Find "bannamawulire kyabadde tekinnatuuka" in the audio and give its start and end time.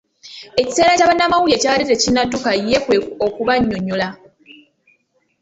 1.09-2.51